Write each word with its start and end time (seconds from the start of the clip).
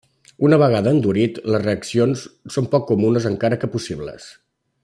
Una 0.45 0.57
vegada 0.61 0.93
endurit, 0.97 1.37
les 1.55 1.61
reaccions 1.65 2.25
són 2.57 2.71
poc 2.75 2.91
comunes 2.93 3.31
encara 3.33 3.63
que 3.65 3.73
possibles. 3.79 4.31